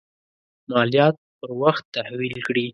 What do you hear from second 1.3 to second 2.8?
پر وخت تحویل کړي.